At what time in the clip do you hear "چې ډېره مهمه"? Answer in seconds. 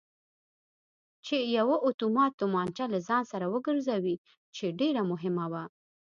4.55-5.45